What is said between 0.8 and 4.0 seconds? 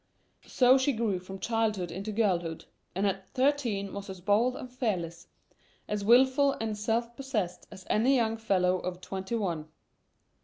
grew from childhood into girlhood, and at thirteen